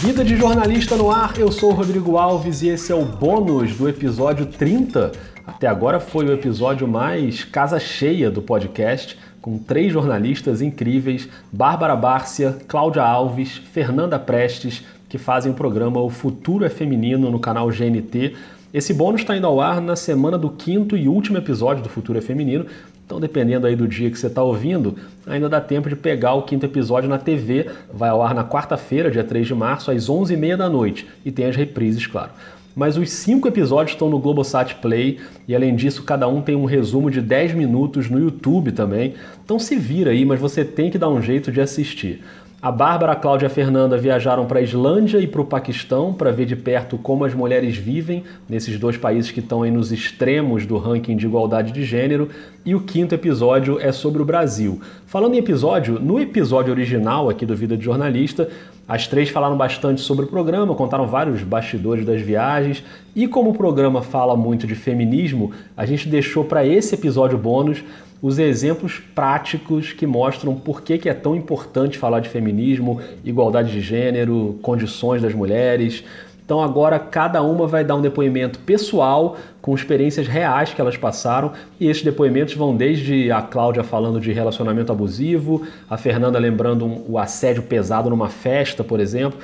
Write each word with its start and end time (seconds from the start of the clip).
Vida 0.00 0.24
de 0.24 0.34
jornalista 0.34 0.96
no 0.96 1.10
ar, 1.10 1.38
eu 1.38 1.52
sou 1.52 1.72
Rodrigo 1.72 2.16
Alves 2.16 2.62
e 2.62 2.68
esse 2.68 2.90
é 2.90 2.94
o 2.94 3.04
bônus 3.04 3.76
do 3.76 3.86
episódio 3.86 4.46
30. 4.46 5.12
Até 5.46 5.66
agora 5.66 6.00
foi 6.00 6.24
o 6.24 6.32
episódio 6.32 6.88
mais 6.88 7.44
casa 7.44 7.78
cheia 7.78 8.30
do 8.30 8.40
podcast, 8.40 9.18
com 9.42 9.58
três 9.58 9.92
jornalistas 9.92 10.62
incríveis: 10.62 11.28
Bárbara 11.52 11.94
Bárcia, 11.94 12.56
Cláudia 12.66 13.02
Alves, 13.02 13.58
Fernanda 13.74 14.18
Prestes, 14.18 14.82
que 15.06 15.18
fazem 15.18 15.52
o 15.52 15.54
programa 15.54 16.00
O 16.00 16.08
Futuro 16.08 16.64
é 16.64 16.70
Feminino 16.70 17.30
no 17.30 17.38
canal 17.38 17.68
GNT. 17.68 18.34
Esse 18.72 18.94
bônus 18.94 19.20
está 19.20 19.36
indo 19.36 19.46
ao 19.46 19.60
ar 19.60 19.82
na 19.82 19.96
semana 19.96 20.38
do 20.38 20.48
quinto 20.48 20.96
e 20.96 21.08
último 21.08 21.36
episódio 21.36 21.82
do 21.82 21.90
Futuro 21.90 22.18
é 22.18 22.22
Feminino, 22.22 22.64
então, 23.10 23.18
dependendo 23.18 23.66
aí 23.66 23.74
do 23.74 23.88
dia 23.88 24.08
que 24.08 24.16
você 24.16 24.28
está 24.28 24.40
ouvindo, 24.40 24.94
ainda 25.26 25.48
dá 25.48 25.60
tempo 25.60 25.88
de 25.88 25.96
pegar 25.96 26.34
o 26.34 26.42
quinto 26.42 26.64
episódio 26.64 27.08
na 27.08 27.18
TV. 27.18 27.68
Vai 27.92 28.08
ao 28.08 28.22
ar 28.22 28.32
na 28.32 28.44
quarta-feira, 28.44 29.10
dia 29.10 29.24
3 29.24 29.48
de 29.48 29.52
março, 29.52 29.90
às 29.90 30.08
11h30 30.08 30.56
da 30.56 30.68
noite. 30.68 31.08
E 31.24 31.32
tem 31.32 31.46
as 31.46 31.56
reprises, 31.56 32.06
claro. 32.06 32.30
Mas 32.72 32.96
os 32.96 33.10
cinco 33.10 33.48
episódios 33.48 33.96
estão 33.96 34.08
no 34.08 34.20
Globosat 34.20 34.76
Play 34.76 35.18
e, 35.48 35.56
além 35.56 35.74
disso, 35.74 36.04
cada 36.04 36.28
um 36.28 36.40
tem 36.40 36.54
um 36.54 36.66
resumo 36.66 37.10
de 37.10 37.20
10 37.20 37.52
minutos 37.54 38.08
no 38.08 38.16
YouTube 38.16 38.70
também. 38.70 39.14
Então 39.44 39.58
se 39.58 39.74
vira 39.74 40.12
aí, 40.12 40.24
mas 40.24 40.38
você 40.38 40.64
tem 40.64 40.88
que 40.88 40.96
dar 40.96 41.08
um 41.08 41.20
jeito 41.20 41.50
de 41.50 41.60
assistir. 41.60 42.22
A 42.62 42.70
Bárbara, 42.70 43.12
a 43.12 43.16
Cláudia 43.16 43.46
e 43.46 43.48
a 43.48 43.50
Fernanda 43.50 43.96
viajaram 43.96 44.44
para 44.44 44.58
a 44.58 44.62
Islândia 44.62 45.16
e 45.16 45.26
para 45.26 45.40
o 45.40 45.46
Paquistão 45.46 46.12
para 46.12 46.30
ver 46.30 46.44
de 46.44 46.54
perto 46.54 46.98
como 46.98 47.24
as 47.24 47.32
mulheres 47.32 47.74
vivem 47.74 48.22
nesses 48.46 48.78
dois 48.78 48.98
países 48.98 49.30
que 49.30 49.40
estão 49.40 49.62
aí 49.62 49.70
nos 49.70 49.90
extremos 49.90 50.66
do 50.66 50.76
ranking 50.76 51.16
de 51.16 51.24
igualdade 51.24 51.72
de 51.72 51.82
gênero. 51.82 52.28
E 52.62 52.74
o 52.74 52.80
quinto 52.80 53.14
episódio 53.14 53.80
é 53.80 53.90
sobre 53.92 54.20
o 54.20 54.26
Brasil. 54.26 54.78
Falando 55.06 55.36
em 55.36 55.38
episódio, 55.38 55.98
no 55.98 56.20
episódio 56.20 56.70
original 56.70 57.30
aqui 57.30 57.46
do 57.46 57.56
Vida 57.56 57.78
de 57.78 57.84
Jornalista, 57.86 58.50
as 58.86 59.06
três 59.06 59.30
falaram 59.30 59.56
bastante 59.56 60.02
sobre 60.02 60.26
o 60.26 60.28
programa, 60.28 60.74
contaram 60.74 61.06
vários 61.06 61.42
bastidores 61.42 62.04
das 62.04 62.20
viagens. 62.20 62.84
E 63.16 63.26
como 63.26 63.50
o 63.50 63.54
programa 63.54 64.02
fala 64.02 64.36
muito 64.36 64.66
de 64.66 64.74
feminismo, 64.74 65.52
a 65.74 65.86
gente 65.86 66.08
deixou 66.08 66.44
para 66.44 66.66
esse 66.66 66.94
episódio 66.94 67.38
bônus 67.38 67.82
os 68.22 68.38
exemplos 68.38 69.00
práticos 69.14 69.92
que 69.92 70.06
mostram 70.06 70.54
por 70.54 70.82
que, 70.82 70.98
que 70.98 71.08
é 71.08 71.14
tão 71.14 71.34
importante 71.34 71.96
falar 71.96 72.20
de 72.20 72.28
feminismo, 72.28 73.00
igualdade 73.24 73.72
de 73.72 73.80
gênero, 73.80 74.58
condições 74.62 75.22
das 75.22 75.34
mulheres. 75.34 76.04
Então 76.44 76.60
agora 76.60 76.98
cada 76.98 77.42
uma 77.42 77.66
vai 77.66 77.82
dar 77.82 77.94
um 77.94 78.02
depoimento 78.02 78.58
pessoal 78.58 79.36
com 79.62 79.74
experiências 79.74 80.26
reais 80.26 80.74
que 80.74 80.80
elas 80.80 80.96
passaram. 80.96 81.52
E 81.78 81.88
esses 81.88 82.02
depoimentos 82.02 82.54
vão 82.54 82.76
desde 82.76 83.30
a 83.30 83.40
Cláudia 83.40 83.82
falando 83.82 84.20
de 84.20 84.32
relacionamento 84.32 84.92
abusivo, 84.92 85.66
a 85.88 85.96
Fernanda 85.96 86.38
lembrando 86.38 86.84
um, 86.84 87.04
o 87.08 87.18
assédio 87.18 87.62
pesado 87.62 88.10
numa 88.10 88.28
festa, 88.28 88.84
por 88.84 89.00
exemplo, 89.00 89.38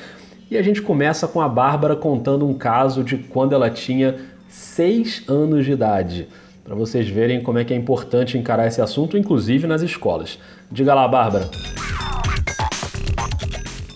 e 0.51 0.59
a 0.59 0.63
gente 0.63 0.83
começa 0.83 1.27
com 1.27 1.41
a 1.41 1.49
Bárbara 1.49 1.97
contando 1.97 2.47
um 2.47 2.55
caso 2.55 3.03
de 3.03 3.17
quando 3.17 3.55
ela 3.55 3.71
tinha 3.71 4.17
seis 4.49 5.25
anos 5.29 5.65
de 5.65 5.73
idade 5.73 6.29
para 6.67 6.75
vocês 6.75 7.09
verem 7.09 7.41
como 7.41 7.61
é 7.61 7.65
que 7.65 7.73
é 7.73 7.77
importante 7.77 8.37
encarar 8.37 8.67
esse 8.67 8.83
assunto, 8.83 9.17
inclusive 9.17 9.69
nas 9.69 9.83
escolas. 9.83 10.37
Diga 10.69 10.95
lá, 10.95 11.07
Bárbara. 11.07 11.49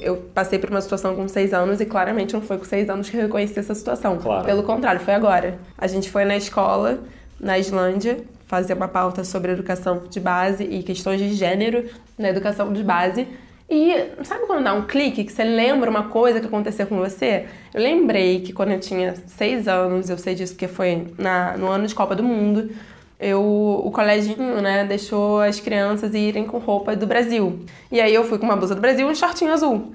Eu 0.01 0.17
passei 0.33 0.57
por 0.57 0.71
uma 0.71 0.81
situação 0.81 1.17
com 1.17 1.27
seis 1.27 1.53
anos 1.53 1.81
e 1.81 1.85
claramente 1.85 2.33
não 2.33 2.41
foi 2.41 2.59
com 2.59 2.65
seis 2.65 2.89
anos 2.89 3.11
que 3.11 3.17
eu 3.17 3.23
reconheci 3.23 3.59
essa 3.59 3.75
situação. 3.75 4.19
Claro. 4.19 4.45
Pelo 4.45 4.63
contrário, 4.63 5.01
foi 5.01 5.15
agora. 5.15 5.59
A 5.77 5.89
gente 5.89 6.09
foi 6.09 6.25
na 6.25 6.37
escola, 6.37 7.01
na 7.41 7.59
Islândia, 7.59 8.19
fazer 8.47 8.75
uma 8.75 8.87
pauta 8.87 9.25
sobre 9.25 9.51
educação 9.51 10.03
de 10.09 10.21
base 10.21 10.63
e 10.63 10.85
questões 10.85 11.21
de 11.21 11.35
gênero 11.35 11.87
na 12.17 12.31
educação 12.31 12.73
de 12.73 12.85
base. 12.85 13.27
E 13.71 14.25
sabe 14.25 14.47
quando 14.47 14.65
dá 14.65 14.75
um 14.75 14.83
clique, 14.83 15.23
que 15.23 15.33
você 15.33 15.45
lembra 15.45 15.89
uma 15.89 16.09
coisa 16.09 16.41
que 16.41 16.47
aconteceu 16.47 16.89
com 16.89 16.99
você? 16.99 17.47
Eu 17.73 17.81
lembrei 17.81 18.41
que 18.41 18.53
quando 18.53 18.73
eu 18.73 18.81
tinha 18.81 19.15
seis 19.29 19.69
anos, 19.69 20.11
eu 20.11 20.19
sei 20.19 20.35
disso 20.35 20.55
porque 20.55 20.67
foi 20.67 21.07
na, 21.17 21.57
no 21.57 21.69
ano 21.69 21.87
de 21.87 21.95
Copa 21.95 22.17
do 22.17 22.23
Mundo, 22.25 22.69
eu, 23.21 23.41
o 23.41 23.89
coleginho, 23.93 24.61
né, 24.61 24.85
deixou 24.85 25.41
as 25.41 25.61
crianças 25.61 26.15
irem 26.15 26.47
com 26.47 26.59
roupa 26.59 26.97
do 26.97 27.07
Brasil. 27.07 27.61
E 27.93 28.01
aí 28.01 28.13
eu 28.13 28.25
fui 28.25 28.39
com 28.39 28.47
uma 28.47 28.57
blusa 28.57 28.75
do 28.75 28.81
Brasil 28.81 29.07
e 29.09 29.13
um 29.13 29.15
shortinho 29.15 29.53
azul. 29.53 29.93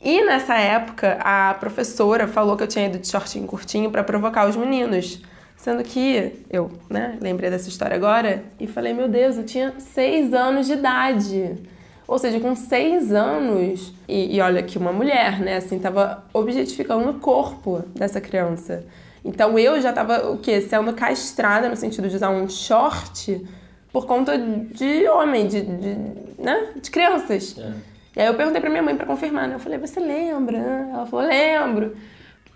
E 0.00 0.24
nessa 0.24 0.54
época, 0.56 1.18
a 1.20 1.52
professora 1.60 2.26
falou 2.26 2.56
que 2.56 2.62
eu 2.62 2.68
tinha 2.68 2.86
ido 2.86 2.98
de 2.98 3.08
shortinho 3.08 3.46
curtinho 3.46 3.90
para 3.90 4.02
provocar 4.02 4.48
os 4.48 4.56
meninos. 4.56 5.20
Sendo 5.54 5.82
que 5.82 6.32
eu, 6.48 6.70
né, 6.88 7.18
lembrei 7.20 7.50
dessa 7.50 7.68
história 7.68 7.94
agora 7.94 8.42
e 8.58 8.66
falei, 8.66 8.94
meu 8.94 9.08
Deus, 9.08 9.36
eu 9.36 9.44
tinha 9.44 9.74
seis 9.78 10.32
anos 10.32 10.66
de 10.66 10.72
idade. 10.74 11.58
Ou 12.08 12.18
seja, 12.18 12.40
com 12.40 12.56
seis 12.56 13.12
anos, 13.12 13.92
e, 14.08 14.34
e 14.34 14.40
olha 14.40 14.62
que 14.62 14.78
uma 14.78 14.90
mulher, 14.90 15.40
né, 15.40 15.58
assim, 15.58 15.78
tava 15.78 16.24
objetificando 16.32 17.10
o 17.10 17.14
corpo 17.20 17.84
dessa 17.94 18.18
criança. 18.18 18.82
Então 19.22 19.58
eu 19.58 19.78
já 19.78 19.92
tava, 19.92 20.30
o 20.30 20.38
quê? 20.38 20.58
Sendo 20.62 20.94
castrada 20.94 21.68
no 21.68 21.76
sentido 21.76 22.08
de 22.08 22.16
usar 22.16 22.30
um 22.30 22.48
short 22.48 23.46
por 23.92 24.06
conta 24.06 24.38
de 24.38 25.06
homem, 25.06 25.46
de, 25.46 25.60
de 25.60 25.96
né, 26.38 26.68
de 26.80 26.90
crianças. 26.90 27.54
É. 27.58 27.72
E 28.16 28.20
aí 28.22 28.26
eu 28.26 28.34
perguntei 28.34 28.60
pra 28.62 28.70
minha 28.70 28.82
mãe 28.82 28.96
para 28.96 29.04
confirmar, 29.04 29.46
né? 29.46 29.56
Eu 29.56 29.60
falei, 29.60 29.78
você 29.78 30.00
lembra? 30.00 30.56
Ela 30.56 31.04
falou, 31.04 31.26
lembro. 31.26 31.94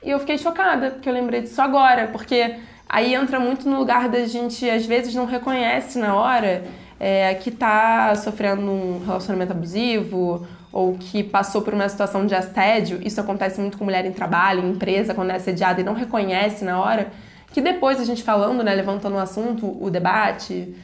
E 0.02 0.10
eu 0.10 0.18
fiquei 0.18 0.38
chocada, 0.38 0.92
porque 0.92 1.06
eu 1.06 1.12
lembrei 1.12 1.42
disso 1.42 1.60
agora, 1.60 2.08
porque 2.08 2.56
aí 2.88 3.14
entra 3.14 3.38
muito 3.38 3.68
no 3.68 3.78
lugar 3.78 4.08
da 4.08 4.24
gente, 4.24 4.68
às 4.68 4.86
vezes, 4.86 5.14
não 5.14 5.26
reconhece 5.26 5.98
na 5.98 6.14
hora 6.16 6.64
é, 7.04 7.34
que 7.34 7.48
está 7.48 8.14
sofrendo 8.14 8.62
um 8.62 9.04
relacionamento 9.04 9.50
abusivo 9.50 10.46
ou 10.72 10.96
que 10.96 11.24
passou 11.24 11.60
por 11.60 11.74
uma 11.74 11.88
situação 11.88 12.24
de 12.24 12.32
assédio, 12.32 13.00
isso 13.04 13.20
acontece 13.20 13.60
muito 13.60 13.76
com 13.76 13.82
mulher 13.82 14.06
em 14.06 14.12
trabalho, 14.12 14.62
em 14.64 14.70
empresa, 14.70 15.12
quando 15.12 15.30
é 15.30 15.34
assediada 15.34 15.80
e 15.80 15.84
não 15.84 15.94
reconhece 15.94 16.64
na 16.64 16.80
hora, 16.80 17.10
que 17.52 17.60
depois 17.60 17.98
a 17.98 18.04
gente 18.04 18.22
falando, 18.22 18.62
né, 18.62 18.72
levantando 18.72 19.16
o 19.16 19.18
assunto, 19.18 19.76
o 19.84 19.90
debate, 19.90 20.76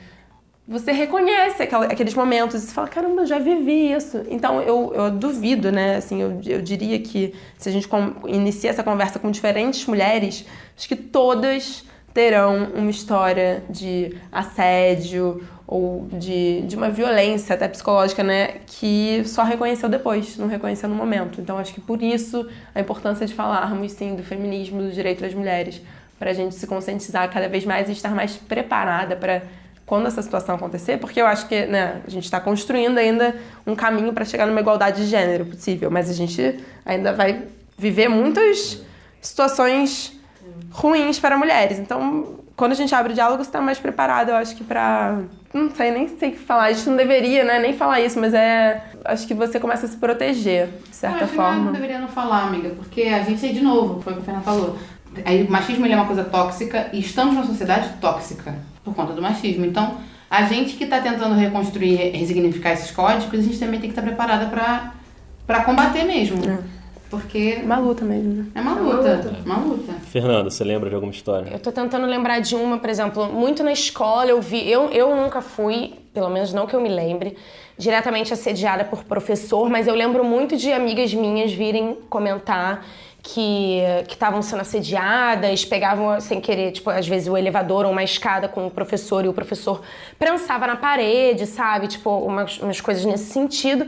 você 0.66 0.90
reconhece 0.90 1.62
aqueles 1.62 2.14
momentos 2.14 2.64
e 2.64 2.72
fala, 2.74 2.88
caramba, 2.88 3.22
eu 3.22 3.26
já 3.26 3.38
vivi 3.38 3.92
isso. 3.92 4.20
Então 4.28 4.60
eu, 4.60 4.92
eu 4.94 5.10
duvido, 5.12 5.70
né? 5.70 5.96
Assim, 5.96 6.20
eu, 6.20 6.40
eu 6.44 6.60
diria 6.60 6.98
que 6.98 7.32
se 7.56 7.68
a 7.68 7.72
gente 7.72 7.88
inicia 8.26 8.70
essa 8.70 8.82
conversa 8.82 9.20
com 9.20 9.30
diferentes 9.30 9.86
mulheres, 9.86 10.44
acho 10.76 10.88
que 10.88 10.96
todas 10.96 11.84
terão 12.12 12.72
uma 12.74 12.90
história 12.90 13.62
de 13.70 14.16
assédio 14.32 15.40
ou 15.70 16.08
de, 16.10 16.62
de 16.62 16.74
uma 16.74 16.88
violência 16.88 17.54
até 17.54 17.68
psicológica, 17.68 18.24
né, 18.24 18.54
que 18.66 19.22
só 19.26 19.42
reconheceu 19.42 19.86
depois, 19.86 20.38
não 20.38 20.48
reconheceu 20.48 20.88
no 20.88 20.94
momento. 20.94 21.42
Então 21.42 21.58
acho 21.58 21.74
que 21.74 21.80
por 21.80 22.02
isso 22.02 22.48
a 22.74 22.80
importância 22.80 23.26
de 23.26 23.34
falarmos 23.34 23.92
sim 23.92 24.16
do 24.16 24.22
feminismo, 24.22 24.80
do 24.80 24.90
direito 24.90 25.20
das 25.20 25.34
mulheres, 25.34 25.82
para 26.18 26.30
a 26.30 26.32
gente 26.32 26.54
se 26.54 26.66
conscientizar 26.66 27.30
cada 27.30 27.50
vez 27.50 27.66
mais 27.66 27.90
e 27.90 27.92
estar 27.92 28.14
mais 28.14 28.34
preparada 28.34 29.14
para 29.14 29.42
quando 29.84 30.06
essa 30.06 30.22
situação 30.22 30.54
acontecer, 30.54 30.96
porque 30.96 31.20
eu 31.20 31.26
acho 31.26 31.46
que 31.46 31.66
né, 31.66 32.00
a 32.06 32.10
gente 32.10 32.24
está 32.24 32.40
construindo 32.40 32.96
ainda 32.96 33.36
um 33.66 33.74
caminho 33.74 34.12
para 34.14 34.24
chegar 34.24 34.46
numa 34.46 34.60
igualdade 34.60 35.02
de 35.02 35.10
gênero 35.10 35.44
possível, 35.44 35.90
mas 35.90 36.08
a 36.08 36.14
gente 36.14 36.64
ainda 36.84 37.12
vai 37.12 37.44
viver 37.76 38.08
muitas 38.08 38.82
situações 39.20 40.18
ruins 40.70 41.18
para 41.18 41.36
mulheres. 41.36 41.78
Então, 41.78 42.38
quando 42.56 42.72
a 42.72 42.74
gente 42.74 42.94
abre 42.94 43.12
o 43.12 43.14
diálogo, 43.14 43.42
você 43.42 43.50
está 43.50 43.60
mais 43.60 43.78
preparado, 43.78 44.30
eu 44.30 44.36
acho 44.36 44.56
que 44.56 44.64
para 44.64 45.20
não 45.52 45.70
sei 45.70 45.90
nem 45.90 46.08
sei 46.08 46.30
o 46.30 46.32
que 46.32 46.38
falar. 46.38 46.64
A 46.64 46.72
gente 46.72 46.88
não 46.88 46.96
deveria, 46.96 47.44
né, 47.44 47.58
nem 47.58 47.72
falar 47.72 48.00
isso, 48.00 48.20
mas 48.20 48.34
é 48.34 48.82
acho 49.04 49.26
que 49.26 49.34
você 49.34 49.58
começa 49.58 49.86
a 49.86 49.88
se 49.88 49.96
proteger, 49.96 50.68
de 50.88 50.94
certa 50.94 51.24
eu 51.24 51.28
forma. 51.28 51.64
Não 51.66 51.72
deveria 51.72 51.98
não 51.98 52.08
falar, 52.08 52.44
amiga, 52.44 52.70
porque 52.70 53.02
a 53.02 53.22
gente 53.22 53.48
de 53.52 53.60
novo, 53.60 54.00
foi 54.02 54.12
o 54.12 54.16
que 54.16 54.22
a 54.22 54.24
Fernanda 54.24 54.44
falou. 54.44 54.78
Aí, 55.24 55.42
o 55.42 55.50
machismo 55.50 55.86
ele 55.86 55.94
é 55.94 55.96
uma 55.96 56.06
coisa 56.06 56.22
tóxica 56.24 56.90
e 56.92 57.00
estamos 57.00 57.34
numa 57.34 57.46
sociedade 57.46 57.88
tóxica 58.00 58.54
por 58.84 58.94
conta 58.94 59.12
do 59.14 59.22
machismo. 59.22 59.64
Então, 59.64 59.96
a 60.30 60.42
gente 60.42 60.76
que 60.76 60.84
está 60.84 61.00
tentando 61.00 61.34
reconstruir, 61.34 61.96
resignificar 62.16 62.72
esses 62.72 62.90
códigos, 62.90 63.40
a 63.40 63.42
gente 63.42 63.58
também 63.58 63.80
tem 63.80 63.90
que 63.90 63.98
estar 63.98 64.02
tá 64.02 64.08
preparada 64.08 64.46
para 65.46 65.64
combater 65.64 66.04
mesmo. 66.04 66.38
É. 66.48 66.77
Porque. 67.10 67.58
É 67.60 67.64
uma 67.64 67.78
luta 67.78 68.04
mesmo, 68.04 68.34
né? 68.34 68.46
É 68.54 68.60
uma 68.60 68.74
luta. 68.74 69.08
É 69.08 69.14
uma 69.14 69.16
luta. 69.16 69.36
Uma 69.44 69.56
luta. 69.56 69.92
Fernanda, 70.06 70.50
você 70.50 70.64
lembra 70.64 70.88
de 70.88 70.94
alguma 70.94 71.12
história? 71.12 71.50
Eu 71.50 71.58
tô 71.58 71.72
tentando 71.72 72.06
lembrar 72.06 72.40
de 72.40 72.54
uma, 72.54 72.78
por 72.78 72.90
exemplo, 72.90 73.32
muito 73.32 73.62
na 73.62 73.72
escola 73.72 74.30
eu 74.30 74.40
vi. 74.40 74.70
Eu, 74.70 74.90
eu 74.90 75.14
nunca 75.16 75.40
fui, 75.40 75.94
pelo 76.12 76.28
menos 76.28 76.52
não 76.52 76.66
que 76.66 76.74
eu 76.74 76.80
me 76.80 76.88
lembre, 76.88 77.36
diretamente 77.78 78.32
assediada 78.32 78.84
por 78.84 79.04
professor, 79.04 79.70
mas 79.70 79.86
eu 79.86 79.94
lembro 79.94 80.24
muito 80.24 80.56
de 80.56 80.72
amigas 80.72 81.14
minhas 81.14 81.52
virem 81.52 81.96
comentar 82.10 82.84
que 83.22 83.80
estavam 84.08 84.40
sendo 84.40 84.60
assediadas, 84.60 85.64
pegavam 85.64 86.20
sem 86.20 86.40
querer, 86.40 86.72
tipo, 86.72 86.88
às 86.88 87.06
vezes 87.06 87.28
o 87.28 87.36
elevador 87.36 87.84
ou 87.84 87.92
uma 87.92 88.02
escada 88.02 88.48
com 88.48 88.66
o 88.66 88.70
professor 88.70 89.24
e 89.24 89.28
o 89.28 89.34
professor 89.34 89.82
prensava 90.18 90.66
na 90.66 90.76
parede, 90.76 91.46
sabe? 91.46 91.88
Tipo, 91.88 92.10
umas, 92.18 92.58
umas 92.58 92.80
coisas 92.80 93.04
nesse 93.04 93.26
sentido. 93.32 93.86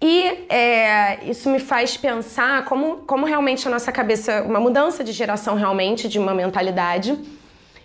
E 0.00 0.44
é, 0.50 1.24
isso 1.24 1.48
me 1.48 1.58
faz 1.58 1.96
pensar 1.96 2.64
como, 2.66 2.98
como 2.98 3.24
realmente 3.24 3.66
a 3.66 3.70
nossa 3.70 3.90
cabeça, 3.90 4.42
uma 4.42 4.60
mudança 4.60 5.02
de 5.02 5.12
geração 5.12 5.54
realmente, 5.54 6.06
de 6.08 6.18
uma 6.18 6.34
mentalidade, 6.34 7.18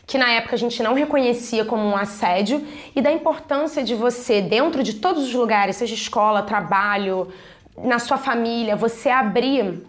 que 0.06 0.18
na 0.18 0.30
época 0.32 0.56
a 0.56 0.60
gente 0.60 0.84
não 0.84 0.94
reconhecia 0.94 1.64
como 1.64 1.84
um 1.84 1.96
assédio, 1.96 2.68
e 2.94 3.02
da 3.02 3.12
importância 3.12 3.82
de 3.82 3.96
você, 3.96 4.42
dentro 4.42 4.84
de 4.84 4.96
todos 4.96 5.24
os 5.24 5.34
lugares, 5.34 5.78
seja 5.78 5.94
escola, 5.94 6.42
trabalho, 6.42 7.30
na 7.78 7.98
sua 7.98 8.18
família, 8.18 8.76
você 8.76 9.10
abrir 9.10 9.82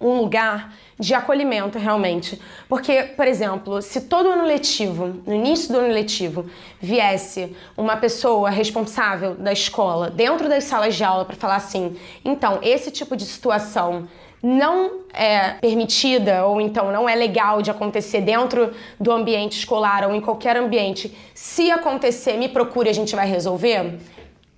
um 0.00 0.16
lugar 0.16 0.74
de 0.98 1.14
acolhimento 1.14 1.78
realmente. 1.78 2.40
Porque, 2.68 3.02
por 3.16 3.26
exemplo, 3.26 3.82
se 3.82 4.02
todo 4.02 4.30
ano 4.30 4.44
letivo, 4.44 5.20
no 5.26 5.34
início 5.34 5.72
do 5.72 5.78
ano 5.78 5.92
letivo, 5.92 6.46
viesse 6.80 7.54
uma 7.76 7.96
pessoa 7.96 8.50
responsável 8.50 9.34
da 9.34 9.52
escola 9.52 10.10
dentro 10.10 10.48
das 10.48 10.64
salas 10.64 10.94
de 10.94 11.04
aula 11.04 11.24
para 11.24 11.36
falar 11.36 11.56
assim: 11.56 11.96
então, 12.24 12.58
esse 12.62 12.90
tipo 12.90 13.16
de 13.16 13.24
situação 13.24 14.08
não 14.42 15.00
é 15.12 15.50
permitida 15.60 16.46
ou 16.46 16.60
então 16.60 16.90
não 16.90 17.08
é 17.08 17.14
legal 17.14 17.60
de 17.60 17.70
acontecer 17.70 18.22
dentro 18.22 18.72
do 18.98 19.12
ambiente 19.12 19.58
escolar 19.58 20.04
ou 20.08 20.14
em 20.14 20.20
qualquer 20.20 20.56
ambiente, 20.56 21.14
se 21.34 21.70
acontecer, 21.70 22.38
me 22.38 22.48
procure, 22.48 22.88
a 22.88 22.94
gente 22.94 23.14
vai 23.14 23.26
resolver 23.26 23.98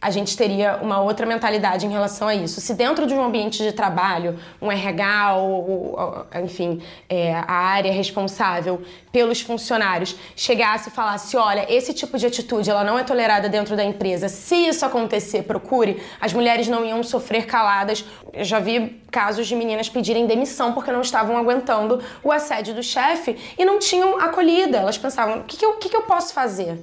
a 0.03 0.11
gente 0.11 0.37
teria 0.37 0.81
uma 0.83 1.01
outra 1.01 1.25
mentalidade 1.25 1.87
em 1.87 1.89
relação 1.89 2.27
a 2.27 2.35
isso. 2.35 2.61
Se 2.61 2.75
dentro 2.75 3.07
de 3.07 3.15
um 3.15 3.23
ambiente 3.23 3.63
de 3.63 3.71
trabalho, 3.71 4.37
um 4.61 4.71
RH 4.71 5.37
ou, 5.37 5.97
ou 5.97 6.27
enfim, 6.43 6.83
é, 7.09 7.35
a 7.35 7.53
área 7.53 7.93
responsável 7.93 8.83
pelos 9.13 9.41
funcionários 9.41 10.17
chegasse 10.35 10.89
e 10.89 10.93
falasse, 10.93 11.37
olha, 11.37 11.73
esse 11.73 11.95
tipo 11.95 12.19
de 12.19 12.27
atitude 12.27 12.69
ela 12.69 12.83
não 12.83 12.99
é 12.99 13.05
tolerada 13.05 13.49
dentro 13.49 13.77
da 13.77 13.85
empresa. 13.85 14.29
Se 14.29 14.57
isso 14.57 14.85
acontecer, 14.85 15.45
procure. 15.45 16.03
As 16.21 16.33
mulheres 16.33 16.67
não 16.67 16.85
iam 16.85 17.01
sofrer 17.05 17.47
caladas. 17.47 18.05
Eu 18.33 18.43
já 18.43 18.59
vi 18.59 19.01
casos 19.09 19.47
de 19.47 19.55
meninas 19.55 19.89
pedirem 19.89 20.27
demissão 20.27 20.73
porque 20.73 20.91
não 20.91 21.03
estavam 21.03 21.37
aguentando 21.37 22.03
o 22.25 22.33
assédio 22.33 22.75
do 22.75 22.83
chefe 22.83 23.39
e 23.57 23.65
não 23.65 23.79
tinham 23.79 24.19
acolhida. 24.19 24.79
Elas 24.79 24.99
pensavam, 24.99 25.43
o 25.43 25.45
que, 25.45 25.57
que, 25.57 25.65
eu, 25.65 25.75
que, 25.75 25.89
que 25.89 25.97
eu 25.97 26.03
posso 26.03 26.35
fazer? 26.35 26.83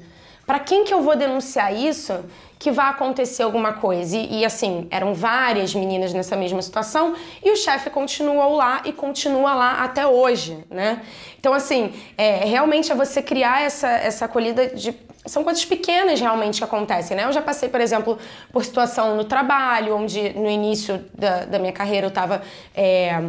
Para 0.49 0.57
quem 0.57 0.83
que 0.83 0.91
eu 0.91 1.03
vou 1.03 1.15
denunciar 1.15 1.71
isso? 1.71 2.25
que 2.57 2.71
vai 2.71 2.89
acontecer 2.89 3.43
alguma 3.43 3.71
coisa. 3.71 4.17
E, 4.17 4.39
e, 4.39 4.45
assim, 4.45 4.85
eram 4.91 5.13
várias 5.13 5.73
meninas 5.73 6.11
nessa 6.11 6.35
mesma 6.35 6.61
situação 6.61 7.15
e 7.41 7.51
o 7.51 7.55
chefe 7.55 7.89
continuou 7.89 8.57
lá 8.57 8.81
e 8.83 8.91
continua 8.91 9.53
lá 9.53 9.81
até 9.81 10.05
hoje, 10.05 10.61
né? 10.69 11.01
Então, 11.39 11.53
assim, 11.53 11.93
é, 12.17 12.43
realmente 12.43 12.91
é 12.91 12.95
você 12.95 13.21
criar 13.21 13.61
essa, 13.61 13.87
essa 13.87 14.25
acolhida 14.25 14.67
de. 14.75 14.93
São 15.25 15.41
coisas 15.41 15.63
pequenas 15.63 16.19
realmente 16.19 16.57
que 16.57 16.63
acontecem, 16.65 17.15
né? 17.15 17.23
Eu 17.23 17.31
já 17.31 17.41
passei, 17.41 17.69
por 17.69 17.79
exemplo, 17.79 18.17
por 18.51 18.65
situação 18.65 19.15
no 19.15 19.23
trabalho, 19.23 19.95
onde 19.95 20.33
no 20.33 20.49
início 20.49 21.05
da, 21.13 21.45
da 21.45 21.59
minha 21.59 21.71
carreira 21.71 22.07
eu 22.07 22.09
estava. 22.09 22.41
É, 22.75 23.21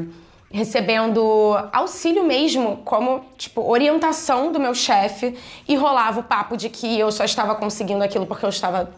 recebendo 0.51 1.57
auxílio 1.73 2.25
mesmo, 2.25 2.79
como, 2.85 3.25
tipo, 3.39 3.63
orientação 3.69 4.51
do 4.51 4.59
meu 4.59 4.75
chefe 4.75 5.39
e 5.69 5.77
rolava 5.77 6.21
o 6.21 6.25
papo 6.25 6.57
de 6.57 6.69
que 6.69 6.99
eu 6.99 7.13
só 7.13 7.25
estava 7.25 7.55
conseguindo 7.55 8.03
aquilo 8.03 8.27
porque 8.27 8.45
eu 8.45 8.51
estava 8.51 8.91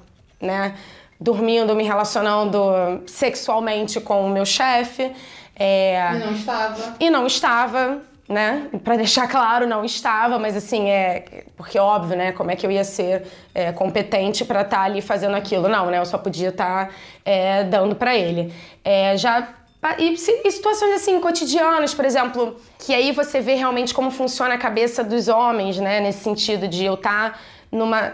né? 0.43 0.75
Dormindo, 1.21 1.75
me 1.77 1.85
relacionando 1.85 2.61
sexualmente 3.07 4.01
com 4.01 4.27
o 4.27 4.29
meu 4.29 4.45
chefe. 4.45 5.13
É... 5.55 6.15
E 6.15 6.19
não 6.19 6.33
estava. 6.33 6.95
E 6.99 7.11
não 7.11 7.27
estava, 7.27 8.03
né? 8.29 8.69
Para 8.83 8.97
deixar 8.97 9.29
claro, 9.29 9.65
não 9.65 9.85
estava, 9.85 10.37
mas 10.41 10.57
assim, 10.57 10.91
é. 10.91 11.45
Porque 11.57 11.79
óbvio, 11.79 12.17
né? 12.17 12.33
Como 12.33 12.51
é 12.51 12.57
que 12.57 12.67
eu 12.67 12.71
ia 12.73 12.83
ser 12.83 13.25
é, 13.55 13.71
competente 13.71 14.45
para 14.45 14.63
estar 14.63 14.79
tá 14.79 14.83
ali 14.83 15.01
fazendo 15.01 15.37
aquilo? 15.37 15.69
Não, 15.69 15.87
né? 15.87 15.99
Eu 15.99 16.07
só 16.07 16.19
podia 16.19 16.49
estar 16.49 16.89
tá, 16.89 16.93
é, 17.25 17.63
dando 17.63 17.95
para 17.95 18.17
ele. 18.17 18.53
É, 18.85 19.17
já 19.17 19.49
e, 19.99 20.17
situações 20.17 20.95
assim 20.95 21.19
cotidianas, 21.19 21.93
por 21.93 22.05
exemplo, 22.05 22.57
que 22.79 22.95
aí 22.95 23.11
você 23.11 23.41
vê 23.41 23.55
realmente 23.55 23.93
como 23.93 24.11
funciona 24.11 24.55
a 24.55 24.59
cabeça 24.59 25.03
dos 25.03 25.27
homens, 25.27 25.79
né? 25.79 25.99
Nesse 26.01 26.23
sentido 26.23 26.69
de 26.69 26.85
eu 26.85 26.95
estar 26.95 27.33
tá 27.33 27.39
numa 27.71 28.13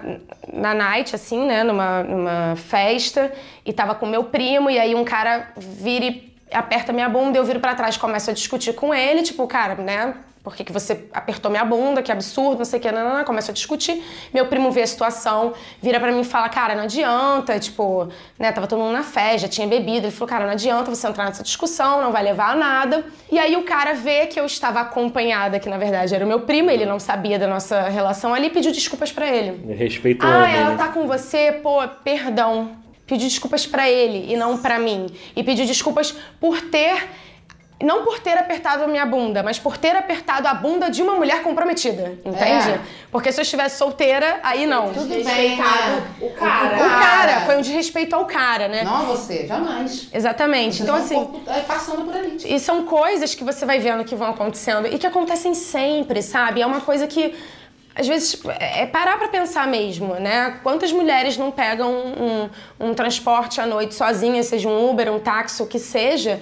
na 0.52 0.72
night 0.72 1.14
assim, 1.14 1.44
né, 1.44 1.64
numa, 1.64 2.02
numa 2.04 2.56
festa 2.56 3.32
e 3.66 3.72
tava 3.72 3.94
com 3.94 4.06
meu 4.06 4.24
primo 4.24 4.70
e 4.70 4.78
aí 4.78 4.94
um 4.94 5.04
cara 5.04 5.52
vira 5.56 6.06
e 6.06 6.32
aperta 6.52 6.92
minha 6.92 7.08
bunda, 7.08 7.36
eu 7.36 7.44
viro 7.44 7.60
para 7.60 7.74
trás, 7.74 7.96
começo 7.96 8.30
a 8.30 8.32
discutir 8.32 8.72
com 8.72 8.94
ele, 8.94 9.22
tipo, 9.22 9.46
cara, 9.46 9.74
né, 9.74 10.14
por 10.48 10.56
que, 10.56 10.64
que 10.64 10.72
você 10.72 11.04
apertou 11.12 11.50
minha 11.50 11.62
bunda, 11.62 12.00
que 12.02 12.10
absurdo, 12.10 12.56
não 12.56 12.64
sei 12.64 12.78
o 12.78 12.82
que, 12.82 12.90
não, 12.90 13.22
começa 13.22 13.52
a 13.52 13.54
discutir. 13.54 14.02
Meu 14.32 14.46
primo 14.46 14.70
vê 14.70 14.80
a 14.80 14.86
situação, 14.86 15.52
vira 15.82 16.00
para 16.00 16.10
mim 16.10 16.22
e 16.22 16.24
fala, 16.24 16.48
cara, 16.48 16.74
não 16.74 16.84
adianta, 16.84 17.58
tipo, 17.58 18.08
né, 18.38 18.50
tava 18.50 18.66
todo 18.66 18.78
mundo 18.80 18.94
na 18.94 19.02
festa, 19.02 19.40
já 19.40 19.48
tinha 19.48 19.66
bebido. 19.66 20.06
Ele 20.06 20.10
falou, 20.10 20.26
cara, 20.26 20.46
não 20.46 20.52
adianta 20.52 20.90
você 20.90 21.06
entrar 21.06 21.26
nessa 21.26 21.42
discussão, 21.42 22.00
não 22.00 22.12
vai 22.12 22.22
levar 22.22 22.52
a 22.52 22.56
nada. 22.56 23.04
E 23.30 23.38
aí 23.38 23.56
o 23.56 23.62
cara 23.64 23.92
vê 23.92 24.24
que 24.24 24.40
eu 24.40 24.46
estava 24.46 24.80
acompanhada, 24.80 25.60
que 25.60 25.68
na 25.68 25.76
verdade 25.76 26.14
era 26.14 26.24
o 26.24 26.28
meu 26.28 26.40
primo, 26.40 26.70
ele 26.70 26.86
não 26.86 26.98
sabia 26.98 27.38
da 27.38 27.46
nossa 27.46 27.82
relação 27.90 28.32
ali, 28.32 28.48
pediu 28.48 28.72
desculpas 28.72 29.12
para 29.12 29.28
ele. 29.28 29.74
Respeito 29.74 30.24
Ah, 30.24 30.48
ela 30.50 30.70
né? 30.70 30.76
tá 30.78 30.88
com 30.88 31.06
você, 31.06 31.52
pô, 31.62 31.86
perdão. 32.02 32.70
Pediu 33.06 33.28
desculpas 33.28 33.66
para 33.66 33.88
ele 33.88 34.32
e 34.32 34.36
não 34.36 34.56
para 34.56 34.78
mim. 34.78 35.08
E 35.36 35.44
pediu 35.44 35.66
desculpas 35.66 36.14
por 36.40 36.62
ter 36.62 37.08
não 37.82 38.04
por 38.04 38.18
ter 38.18 38.36
apertado 38.36 38.82
a 38.82 38.86
minha 38.88 39.06
bunda, 39.06 39.42
mas 39.42 39.58
por 39.58 39.76
ter 39.76 39.94
apertado 39.94 40.48
a 40.48 40.54
bunda 40.54 40.90
de 40.90 41.00
uma 41.00 41.14
mulher 41.14 41.42
comprometida, 41.42 42.18
entende? 42.24 42.70
É. 42.70 42.80
Porque 43.10 43.30
se 43.30 43.38
eu 43.38 43.42
estivesse 43.42 43.78
solteira, 43.78 44.40
aí 44.42 44.66
não. 44.66 44.92
Tudo 44.92 45.08
bem, 45.08 45.56
né? 45.56 46.02
o 46.20 46.30
cara. 46.30 46.76
O 46.76 47.00
cara, 47.00 47.40
foi 47.42 47.56
um 47.56 47.60
desrespeito 47.60 48.16
ao 48.16 48.26
cara, 48.26 48.66
né? 48.66 48.82
Não 48.82 49.06
você, 49.06 49.46
jamais. 49.46 50.08
Exatamente. 50.12 50.78
Você 50.78 50.82
então 50.82 50.94
assim, 50.96 51.16
um 51.16 51.42
é, 51.46 51.60
passando 51.60 52.04
por 52.04 52.16
ali. 52.16 52.36
E 52.44 52.58
são 52.58 52.84
coisas 52.84 53.34
que 53.34 53.44
você 53.44 53.64
vai 53.64 53.78
vendo 53.78 54.04
que 54.04 54.16
vão 54.16 54.30
acontecendo 54.30 54.88
e 54.88 54.98
que 54.98 55.06
acontecem 55.06 55.54
sempre, 55.54 56.20
sabe? 56.20 56.60
É 56.60 56.66
uma 56.66 56.80
coisa 56.80 57.06
que 57.06 57.32
às 57.94 58.06
vezes 58.06 58.40
é 58.60 58.86
parar 58.86 59.18
para 59.18 59.28
pensar 59.28 59.66
mesmo, 59.66 60.14
né? 60.14 60.58
Quantas 60.62 60.92
mulheres 60.92 61.36
não 61.36 61.50
pegam 61.50 61.92
um, 61.92 62.46
um, 62.80 62.88
um 62.88 62.94
transporte 62.94 63.60
à 63.60 63.66
noite 63.66 63.94
sozinhas, 63.94 64.46
seja 64.46 64.68
um 64.68 64.90
Uber, 64.90 65.12
um 65.12 65.18
táxi, 65.18 65.62
o 65.62 65.66
que 65.66 65.80
seja, 65.80 66.40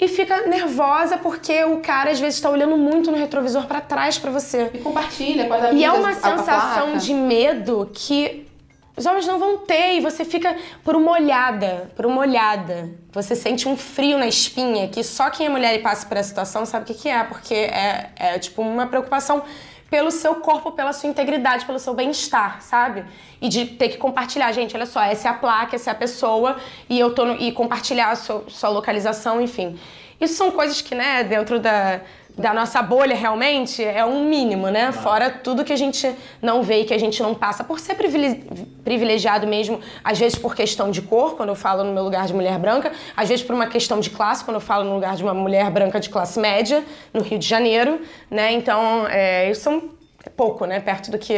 e 0.00 0.06
fica 0.06 0.46
nervosa 0.46 1.18
porque 1.18 1.64
o 1.64 1.80
cara 1.80 2.10
às 2.10 2.20
vezes 2.20 2.36
está 2.36 2.48
olhando 2.48 2.76
muito 2.76 3.10
no 3.10 3.16
retrovisor 3.16 3.66
para 3.66 3.80
trás 3.80 4.16
para 4.18 4.30
você. 4.30 4.70
E 4.72 4.78
compartilha 4.78 5.46
com 5.46 5.54
as 5.54 5.64
amigas. 5.64 5.80
E 5.80 5.84
é 5.84 5.92
uma 5.92 6.12
sensação 6.14 6.96
de 6.96 7.12
medo 7.12 7.90
que 7.92 8.46
os 8.96 9.06
homens 9.06 9.26
não 9.26 9.38
vão 9.38 9.58
ter 9.58 9.96
e 9.96 10.00
você 10.00 10.24
fica 10.24 10.56
por 10.84 10.96
uma 10.96 11.12
olhada, 11.12 11.90
por 11.96 12.06
uma 12.06 12.20
olhada. 12.20 12.90
Você 13.12 13.34
sente 13.34 13.68
um 13.68 13.76
frio 13.76 14.18
na 14.18 14.26
espinha 14.26 14.88
que 14.88 15.02
só 15.02 15.30
quem 15.30 15.46
é 15.46 15.48
mulher 15.48 15.74
e 15.74 15.78
passa 15.80 16.06
por 16.06 16.16
essa 16.16 16.28
situação 16.28 16.66
sabe 16.66 16.84
o 16.84 16.86
que, 16.86 17.02
que 17.02 17.08
é, 17.08 17.22
porque 17.24 17.54
é, 17.54 18.10
é 18.16 18.38
tipo 18.38 18.62
uma 18.62 18.86
preocupação 18.86 19.42
pelo 19.90 20.10
seu 20.10 20.36
corpo, 20.36 20.72
pela 20.72 20.92
sua 20.92 21.08
integridade, 21.08 21.64
pelo 21.64 21.78
seu 21.78 21.94
bem-estar, 21.94 22.60
sabe? 22.60 23.04
E 23.40 23.48
de 23.48 23.64
ter 23.64 23.88
que 23.88 23.96
compartilhar, 23.96 24.52
gente, 24.52 24.76
olha 24.76 24.86
só, 24.86 25.02
essa 25.02 25.28
é 25.28 25.30
a 25.30 25.34
placa, 25.34 25.76
essa 25.76 25.90
é 25.90 25.92
a 25.92 25.96
pessoa, 25.96 26.56
e 26.88 26.98
eu 26.98 27.14
tô 27.14 27.24
no, 27.24 27.34
e 27.40 27.50
compartilhar 27.52 28.10
a 28.10 28.16
sua, 28.16 28.44
sua 28.48 28.68
localização, 28.68 29.40
enfim. 29.40 29.78
Isso 30.20 30.34
são 30.34 30.50
coisas 30.50 30.82
que, 30.82 30.94
né, 30.94 31.24
dentro 31.24 31.58
da, 31.58 32.00
da 32.38 32.54
nossa 32.54 32.80
bolha 32.80 33.16
realmente 33.16 33.82
é 33.82 34.04
um 34.04 34.24
mínimo, 34.24 34.68
né? 34.68 34.92
Fora 34.92 35.28
tudo 35.28 35.64
que 35.64 35.72
a 35.72 35.76
gente 35.76 36.14
não 36.40 36.62
vê 36.62 36.82
e 36.82 36.84
que 36.84 36.94
a 36.94 36.98
gente 36.98 37.20
não 37.20 37.34
passa 37.34 37.64
por 37.64 37.80
ser 37.80 37.96
privilegiado 38.84 39.46
mesmo, 39.46 39.80
às 40.04 40.18
vezes 40.18 40.38
por 40.38 40.54
questão 40.54 40.90
de 40.90 41.02
cor, 41.02 41.36
quando 41.36 41.48
eu 41.48 41.56
falo 41.56 41.82
no 41.82 41.92
meu 41.92 42.04
lugar 42.04 42.26
de 42.26 42.32
mulher 42.32 42.56
branca, 42.58 42.92
às 43.16 43.28
vezes 43.28 43.44
por 43.44 43.54
uma 43.54 43.66
questão 43.66 43.98
de 43.98 44.10
classe, 44.10 44.44
quando 44.44 44.54
eu 44.54 44.60
falo 44.60 44.84
no 44.84 44.94
lugar 44.94 45.16
de 45.16 45.22
uma 45.24 45.34
mulher 45.34 45.68
branca 45.70 45.98
de 45.98 46.08
classe 46.08 46.38
média, 46.38 46.84
no 47.12 47.22
Rio 47.22 47.38
de 47.38 47.46
Janeiro, 47.46 48.00
né? 48.30 48.52
Então, 48.52 49.06
é, 49.08 49.50
isso 49.50 49.68
é 50.24 50.30
pouco, 50.30 50.64
né? 50.64 50.78
Perto 50.78 51.10
do 51.10 51.18
que 51.18 51.34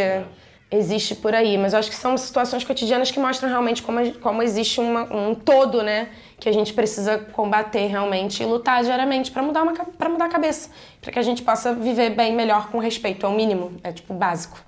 existe 0.70 1.14
por 1.14 1.34
aí. 1.34 1.58
Mas 1.58 1.72
eu 1.72 1.78
acho 1.78 1.90
que 1.90 1.96
são 1.96 2.16
situações 2.16 2.64
cotidianas 2.64 3.10
que 3.10 3.18
mostram 3.18 3.48
realmente 3.48 3.82
como, 3.82 4.12
como 4.18 4.42
existe 4.42 4.80
uma, 4.80 5.02
um 5.14 5.34
todo, 5.34 5.82
né? 5.82 6.08
Que 6.38 6.48
a 6.48 6.52
gente 6.52 6.72
precisa 6.72 7.18
combater 7.18 7.86
realmente 7.86 8.42
e 8.42 8.46
lutar 8.46 8.82
diariamente 8.82 9.30
para 9.30 9.42
mudar, 9.42 9.62
uma, 9.62 9.72
mudar 10.08 10.26
a 10.26 10.28
cabeça. 10.28 10.70
para 11.00 11.12
que 11.12 11.18
a 11.18 11.22
gente 11.22 11.42
possa 11.42 11.74
viver 11.74 12.10
bem 12.10 12.34
melhor 12.34 12.70
com 12.70 12.78
respeito. 12.78 13.26
É 13.26 13.28
o 13.28 13.32
mínimo, 13.32 13.72
é 13.82 13.92
tipo 13.92 14.14
básico. 14.14 14.58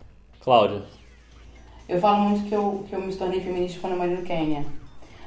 Cláudia. 0.40 0.82
Eu 1.88 2.00
falo 2.00 2.20
muito 2.20 2.48
que 2.48 2.54
eu, 2.54 2.84
que 2.88 2.94
eu 2.94 3.00
me 3.00 3.14
tornei 3.14 3.40
feminista 3.40 3.78
quando 3.80 3.92
eu 3.92 3.98
morei 3.98 4.16
no 4.16 4.22
Quênia. 4.22 4.64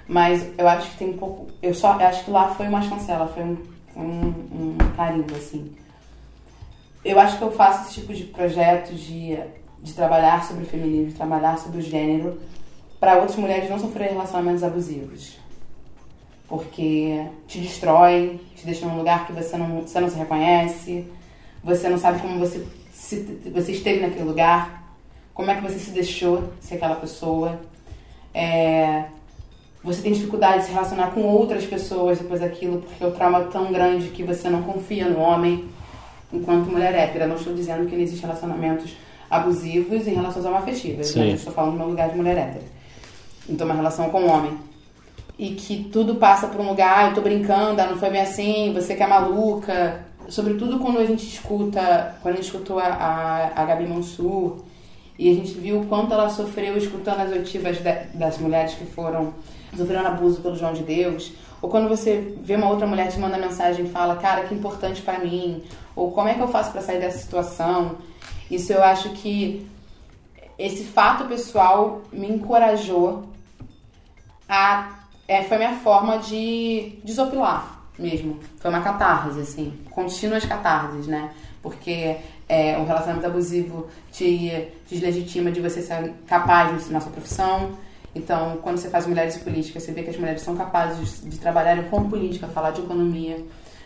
Mas 0.07 0.51
eu 0.57 0.67
acho 0.67 0.91
que 0.91 0.97
tem 0.97 1.09
um 1.09 1.17
pouco. 1.17 1.47
Eu 1.61 1.73
só 1.73 1.99
eu 1.99 2.07
acho 2.07 2.25
que 2.25 2.31
lá 2.31 2.53
foi 2.53 2.67
uma 2.67 2.81
chancela, 2.81 3.27
foi 3.27 3.43
um, 3.43 3.57
um, 3.95 4.27
um 4.51 4.77
carimbo, 4.95 5.35
assim. 5.35 5.75
Eu 7.03 7.19
acho 7.19 7.37
que 7.37 7.43
eu 7.43 7.51
faço 7.51 7.85
esse 7.85 8.01
tipo 8.01 8.13
de 8.13 8.23
projeto 8.25 8.93
de 8.93 9.37
de 9.85 9.93
trabalhar 9.93 10.43
sobre 10.43 10.63
o 10.63 10.65
feminino, 10.65 11.07
de 11.07 11.13
trabalhar 11.13 11.59
sobre 11.59 11.77
o 11.77 11.81
gênero, 11.81 12.39
para 12.99 13.17
outras 13.17 13.37
mulheres 13.37 13.69
não 13.69 13.77
sofrerem 13.77 14.13
relacionamentos 14.13 14.63
abusivos. 14.63 15.37
Porque 16.47 17.23
te 17.47 17.59
destrói, 17.59 18.41
te 18.55 18.65
deixa 18.65 18.85
num 18.87 18.97
lugar 18.97 19.27
que 19.27 19.33
você 19.33 19.55
não, 19.55 19.81
você 19.81 19.99
não 19.99 20.09
se 20.09 20.17
reconhece, 20.17 21.07
você 21.63 21.87
não 21.87 21.99
sabe 21.99 22.19
como 22.19 22.39
você, 22.39 22.65
se, 22.91 23.41
você 23.53 23.73
esteve 23.73 23.99
naquele 24.01 24.23
lugar, 24.23 24.83
como 25.35 25.51
é 25.51 25.55
que 25.55 25.61
você 25.61 25.77
se 25.77 25.91
deixou 25.91 26.51
ser 26.59 26.75
aquela 26.75 26.95
pessoa. 26.95 27.59
É, 28.33 29.05
você 29.83 30.01
tem 30.01 30.13
dificuldade 30.13 30.61
de 30.61 30.65
se 30.65 30.71
relacionar 30.71 31.11
com 31.11 31.21
outras 31.21 31.63
pessoas 31.63 32.17
depois 32.17 32.41
daquilo, 32.41 32.81
porque 32.81 33.05
o 33.05 33.11
trauma 33.11 33.41
é 33.41 33.43
tão 33.45 33.71
grande 33.71 34.09
que 34.09 34.23
você 34.23 34.49
não 34.49 34.63
confia 34.63 35.07
no 35.07 35.19
homem 35.19 35.69
enquanto 36.33 36.71
mulher 36.71 36.95
hétera. 36.95 37.27
Não 37.27 37.35
estou 37.35 37.53
dizendo 37.53 37.87
que 37.87 37.95
não 37.95 38.01
existem 38.01 38.27
relacionamentos 38.27 38.95
abusivos 39.29 40.07
em 40.07 40.13
relações 40.13 40.45
homoafetivas. 40.45 41.07
Sim. 41.07 41.19
Mas 41.19 41.29
eu 41.29 41.35
estou 41.35 41.53
falando 41.53 41.73
no 41.73 41.79
meu 41.79 41.87
lugar 41.87 42.09
de 42.09 42.15
mulher 42.17 42.37
hétera. 42.37 42.65
Então, 43.47 43.65
uma 43.65 43.75
relação 43.75 44.09
com 44.09 44.21
um 44.21 44.31
homem. 44.31 44.57
e 45.37 45.49
que 45.49 45.83
tudo 45.91 46.15
passa 46.15 46.47
por 46.47 46.61
um 46.61 46.69
lugar, 46.69 47.09
eu 47.09 47.13
tô 47.13 47.21
brincando, 47.21 47.81
ah, 47.81 47.87
não 47.87 47.97
foi 47.97 48.09
bem 48.09 48.21
assim, 48.21 48.73
você 48.73 48.95
que 48.95 49.03
é 49.03 49.07
maluca. 49.07 50.05
Sobretudo 50.29 50.79
quando 50.79 50.97
a 50.99 51.05
gente 51.05 51.27
escuta, 51.27 52.15
quando 52.21 52.35
a 52.35 52.37
gente 52.37 52.45
escutou 52.45 52.79
a, 52.79 52.85
a, 52.85 53.61
a 53.61 53.65
Gabi 53.65 53.85
Mansur 53.85 54.57
e 55.19 55.29
a 55.29 55.33
gente 55.33 55.53
viu 55.53 55.81
o 55.81 55.85
quanto 55.85 56.13
ela 56.13 56.29
sofreu 56.29 56.77
escutando 56.77 57.19
as 57.19 57.31
oitivas 57.31 57.77
de, 57.77 57.93
das 58.17 58.37
mulheres 58.37 58.73
que 58.73 58.85
foram 58.85 59.33
sofrendo 59.75 60.07
abuso 60.07 60.41
pelo 60.41 60.55
João 60.55 60.73
de 60.73 60.83
Deus, 60.83 61.33
ou 61.61 61.69
quando 61.69 61.89
você 61.89 62.35
vê 62.41 62.55
uma 62.55 62.69
outra 62.69 62.87
mulher 62.87 63.09
te 63.09 63.19
manda 63.19 63.37
mensagem 63.37 63.85
e 63.85 63.89
fala, 63.89 64.15
cara, 64.15 64.43
que 64.43 64.53
importante 64.53 65.01
para 65.01 65.19
mim, 65.19 65.63
ou 65.95 66.11
como 66.11 66.29
é 66.29 66.33
que 66.33 66.39
eu 66.39 66.47
faço 66.47 66.71
para 66.71 66.81
sair 66.81 66.99
dessa 66.99 67.19
situação. 67.19 67.97
Isso 68.49 68.71
eu 68.71 68.83
acho 68.83 69.09
que 69.11 69.67
esse 70.57 70.83
fato 70.83 71.25
pessoal 71.25 72.01
me 72.11 72.29
encorajou 72.29 73.29
a 74.47 74.95
é, 75.27 75.43
foi 75.43 75.57
minha 75.57 75.73
forma 75.77 76.19
de 76.19 76.99
desopilar 77.03 77.75
mesmo. 77.97 78.39
Foi 78.57 78.69
uma 78.69 78.81
catarse, 78.81 79.39
assim. 79.39 79.73
Contínuas 79.89 80.45
catarses, 80.45 81.07
né? 81.07 81.31
Porque 81.61 82.17
é, 82.47 82.77
relacionamento 82.85 83.25
abusivo 83.25 83.87
te 84.11 84.67
deslegitima 84.87 85.51
de 85.51 85.61
você 85.61 85.81
ser 85.81 86.13
capaz 86.27 86.89
na 86.89 87.01
sua 87.01 87.11
profissão. 87.11 87.71
Então, 88.13 88.59
quando 88.61 88.77
você 88.77 88.89
faz 88.89 89.07
mulheres 89.07 89.37
políticas, 89.37 89.83
você 89.83 89.91
vê 89.91 90.03
que 90.03 90.09
as 90.09 90.17
mulheres 90.17 90.41
são 90.41 90.55
capazes 90.55 91.21
de 91.23 91.37
trabalhar 91.37 91.83
com 91.89 92.09
política, 92.09 92.47
falar 92.47 92.71
de 92.71 92.81
economia. 92.81 93.43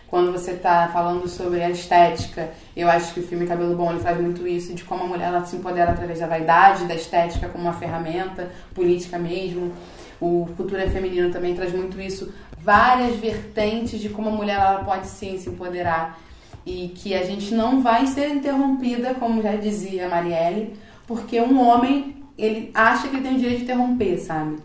Quando 0.09 0.31
você 0.31 0.51
está 0.51 0.87
falando 0.87 1.27
sobre 1.27 1.61
a 1.61 1.69
estética, 1.69 2.49
eu 2.75 2.89
acho 2.89 3.13
que 3.13 3.19
o 3.19 3.23
filme 3.23 3.45
Cabelo 3.45 3.75
Bom 3.75 3.91
ele 3.91 3.99
faz 3.99 4.19
muito 4.19 4.47
isso, 4.47 4.73
de 4.73 4.83
como 4.83 5.03
a 5.03 5.07
mulher 5.07 5.27
ela 5.27 5.45
se 5.45 5.55
empodera 5.55 5.91
através 5.91 6.19
da 6.19 6.25
vaidade, 6.25 6.85
da 6.85 6.95
estética 6.95 7.47
como 7.47 7.65
uma 7.65 7.73
ferramenta 7.73 8.51
política 8.73 9.19
mesmo. 9.19 9.71
O 10.19 10.47
Cultura 10.57 10.89
Feminino 10.89 11.31
também 11.31 11.53
traz 11.53 11.71
muito 11.73 12.01
isso, 12.01 12.33
várias 12.57 13.17
vertentes 13.17 13.99
de 13.99 14.09
como 14.09 14.29
a 14.29 14.31
mulher 14.31 14.55
ela 14.55 14.83
pode 14.83 15.05
sim 15.05 15.37
se 15.37 15.49
empoderar 15.49 16.19
e 16.65 16.89
que 16.89 17.13
a 17.13 17.23
gente 17.23 17.53
não 17.53 17.81
vai 17.81 18.07
ser 18.07 18.29
interrompida, 18.29 19.13
como 19.13 19.41
já 19.43 19.55
dizia 19.55 20.09
Marielle, 20.09 20.73
porque 21.05 21.39
um 21.39 21.61
homem 21.61 22.15
ele 22.37 22.71
acha 22.73 23.07
que 23.07 23.15
ele 23.15 23.23
tem 23.23 23.35
o 23.35 23.39
direito 23.39 23.57
de 23.59 23.63
interromper, 23.65 24.17
sabe? 24.17 24.57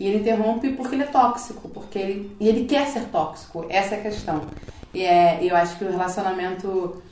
E 0.00 0.06
ele 0.06 0.18
interrompe 0.18 0.72
porque 0.72 0.94
ele 0.94 1.04
é 1.04 1.06
tóxico, 1.06 1.68
porque 1.68 1.98
ele 1.98 2.36
e 2.38 2.48
ele 2.48 2.64
quer 2.64 2.86
ser 2.86 3.06
tóxico. 3.06 3.66
Essa 3.68 3.96
é 3.96 3.98
a 3.98 4.02
questão. 4.02 4.42
E 4.92 5.04
é, 5.04 5.38
eu 5.42 5.54
acho 5.54 5.76
que 5.76 5.84
o 5.84 5.90
relacionamento 5.90 7.02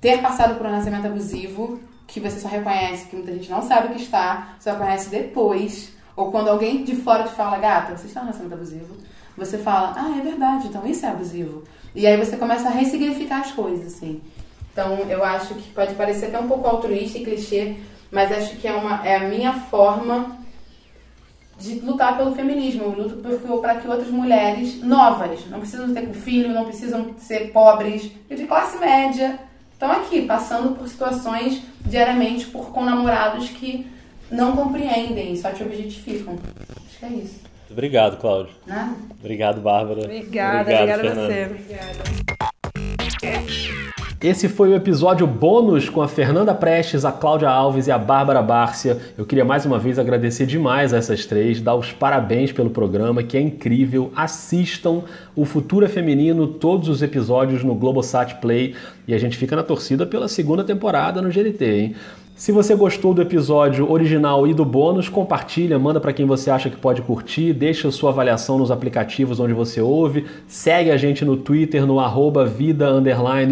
ter 0.00 0.20
passado 0.20 0.56
por 0.56 0.66
um 0.66 0.70
relacionamento 0.70 1.08
abusivo, 1.08 1.80
que 2.06 2.20
você 2.20 2.40
só 2.40 2.48
reconhece, 2.48 3.06
que 3.06 3.16
muita 3.16 3.32
gente 3.32 3.50
não 3.50 3.62
sabe 3.62 3.94
que 3.94 4.02
está, 4.02 4.56
só 4.60 4.72
reconhece 4.72 5.10
depois, 5.10 5.92
ou 6.16 6.30
quando 6.30 6.48
alguém 6.48 6.84
de 6.84 6.96
fora 6.96 7.24
te 7.24 7.34
fala, 7.34 7.58
gata, 7.58 7.96
você 7.96 8.06
está 8.06 8.20
no 8.20 8.26
relacionamento 8.26 8.60
abusivo, 8.60 8.96
você 9.36 9.58
fala, 9.58 9.94
ah, 9.96 10.18
é 10.18 10.20
verdade, 10.20 10.68
então 10.68 10.86
isso 10.86 11.06
é 11.06 11.10
abusivo. 11.10 11.62
E 11.94 12.06
aí 12.06 12.16
você 12.16 12.36
começa 12.36 12.68
a 12.68 12.72
ressignificar 12.72 13.40
as 13.40 13.52
coisas, 13.52 13.94
assim. 13.94 14.20
Então 14.72 14.96
eu 15.08 15.24
acho 15.24 15.54
que 15.54 15.70
pode 15.72 15.94
parecer 15.94 16.26
até 16.26 16.38
um 16.38 16.48
pouco 16.48 16.66
altruísta 16.66 17.18
e 17.18 17.24
clichê, 17.24 17.76
mas 18.10 18.32
acho 18.32 18.56
que 18.56 18.66
é, 18.66 18.72
uma, 18.72 19.06
é 19.06 19.16
a 19.16 19.28
minha 19.28 19.52
forma 19.52 20.37
de 21.58 21.80
lutar 21.80 22.16
pelo 22.16 22.34
feminismo. 22.34 22.84
Eu 22.84 22.90
luto 22.90 23.16
para 23.60 23.76
que 23.76 23.88
outras 23.88 24.08
mulheres 24.08 24.80
novas, 24.82 25.44
não 25.46 25.60
precisam 25.60 25.92
ter 25.92 26.08
filho, 26.12 26.50
não 26.50 26.64
precisam 26.64 27.14
ser 27.18 27.52
pobres, 27.52 28.10
de 28.28 28.46
classe 28.46 28.78
média, 28.78 29.38
estão 29.72 29.90
aqui, 29.90 30.22
passando 30.22 30.76
por 30.76 30.88
situações 30.88 31.62
diariamente 31.84 32.46
por, 32.46 32.70
com 32.70 32.84
namorados 32.84 33.48
que 33.48 33.86
não 34.30 34.54
compreendem, 34.54 35.36
só 35.36 35.50
te 35.50 35.62
objetificam. 35.62 36.36
Acho 36.86 36.98
que 36.98 37.04
é 37.04 37.08
isso. 37.08 37.40
Obrigado, 37.70 38.18
Cláudio. 38.18 38.54
Nada. 38.66 38.94
Obrigado, 39.18 39.60
Bárbara. 39.60 40.00
Obrigada, 40.00 40.62
obrigada 40.62 41.10
a 41.10 41.14
você. 41.14 41.46
Obrigada. 41.46 42.18
Esse 44.20 44.48
foi 44.48 44.70
o 44.70 44.74
episódio 44.74 45.28
bônus 45.28 45.88
com 45.88 46.02
a 46.02 46.08
Fernanda 46.08 46.52
Prestes, 46.52 47.04
a 47.04 47.12
Cláudia 47.12 47.48
Alves 47.48 47.86
e 47.86 47.92
a 47.92 47.96
Bárbara 47.96 48.42
Bárcia. 48.42 48.98
Eu 49.16 49.24
queria 49.24 49.44
mais 49.44 49.64
uma 49.64 49.78
vez 49.78 49.96
agradecer 49.96 50.44
demais 50.44 50.92
a 50.92 50.96
essas 50.96 51.24
três, 51.24 51.60
dar 51.60 51.76
os 51.76 51.92
parabéns 51.92 52.50
pelo 52.50 52.68
programa, 52.68 53.22
que 53.22 53.36
é 53.36 53.40
incrível. 53.40 54.10
Assistam 54.16 55.04
o 55.36 55.44
Futuro 55.44 55.86
é 55.86 55.88
Feminino, 55.88 56.48
todos 56.48 56.88
os 56.88 57.00
episódios 57.00 57.62
no 57.62 57.76
Globosat 57.76 58.40
Play 58.40 58.74
e 59.06 59.14
a 59.14 59.18
gente 59.18 59.36
fica 59.36 59.54
na 59.54 59.62
torcida 59.62 60.04
pela 60.04 60.26
segunda 60.26 60.64
temporada 60.64 61.22
no 61.22 61.30
GNT, 61.30 61.64
hein? 61.64 61.94
Se 62.38 62.52
você 62.52 62.76
gostou 62.76 63.12
do 63.12 63.20
episódio 63.20 63.90
original 63.90 64.46
e 64.46 64.54
do 64.54 64.64
bônus, 64.64 65.08
compartilha, 65.08 65.76
manda 65.76 65.98
para 65.98 66.12
quem 66.12 66.24
você 66.24 66.52
acha 66.52 66.70
que 66.70 66.76
pode 66.76 67.02
curtir, 67.02 67.52
deixa 67.52 67.90
sua 67.90 68.10
avaliação 68.10 68.56
nos 68.56 68.70
aplicativos 68.70 69.40
onde 69.40 69.52
você 69.52 69.80
ouve, 69.80 70.24
segue 70.46 70.92
a 70.92 70.96
gente 70.96 71.24
no 71.24 71.36
Twitter 71.36 71.84
no 71.84 71.98
arroba 71.98 72.46
vida 72.46 72.86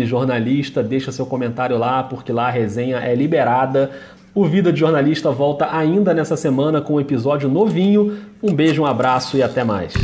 jornalista, 0.04 0.84
deixa 0.84 1.10
seu 1.10 1.26
comentário 1.26 1.76
lá, 1.76 2.04
porque 2.04 2.32
lá 2.32 2.46
a 2.46 2.50
resenha 2.50 2.98
é 2.98 3.12
liberada. 3.12 3.90
O 4.32 4.44
Vida 4.44 4.72
de 4.72 4.78
Jornalista 4.78 5.32
volta 5.32 5.68
ainda 5.76 6.14
nessa 6.14 6.36
semana 6.36 6.80
com 6.80 6.94
um 6.94 7.00
episódio 7.00 7.48
novinho. 7.48 8.16
Um 8.40 8.54
beijo, 8.54 8.82
um 8.82 8.86
abraço 8.86 9.36
e 9.36 9.42
até 9.42 9.64
mais. 9.64 9.94